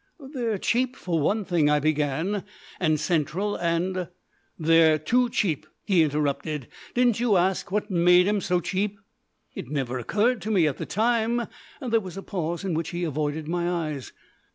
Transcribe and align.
"They're 0.33 0.57
cheap, 0.57 0.95
for 0.95 1.19
one 1.19 1.45
thing," 1.45 1.69
I 1.69 1.79
began, 1.79 2.43
"and 2.79 2.99
central 2.99 3.55
and" 3.55 4.07
"They're 4.67 4.97
too 4.97 5.29
cheap," 5.29 5.67
he 5.85 6.01
interrupted. 6.01 6.69
"Didn't 6.95 7.19
you 7.19 7.37
ask 7.37 7.71
what 7.71 7.91
made 7.91 8.27
'em 8.27 8.41
so 8.41 8.61
cheap?" 8.61 8.97
"It 9.53 9.67
never 9.67 9.99
occurred 9.99 10.41
to 10.41 10.49
me 10.49 10.65
at 10.65 10.77
the 10.77 10.87
time." 10.87 11.43
There 11.79 11.99
was 11.99 12.17
a 12.17 12.23
pause 12.23 12.63
in 12.63 12.73
which 12.73 12.89
he 12.89 13.03
avoided 13.03 13.47
my 13.47 13.69
eyes. 13.69 14.11